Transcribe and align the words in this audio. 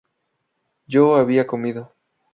yo 0.87 1.15
había 1.15 1.45
comido 1.45 1.93